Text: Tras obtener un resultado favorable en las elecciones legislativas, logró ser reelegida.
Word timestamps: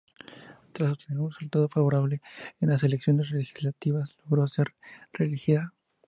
Tras 0.73 0.93
obtener 0.93 1.19
un 1.21 1.29
resultado 1.29 1.69
favorable 1.69 2.21
en 2.59 2.69
las 2.69 2.81
elecciones 2.81 3.29
legislativas, 3.29 4.17
logró 4.23 4.47
ser 4.47 4.73
reelegida. 5.13 5.75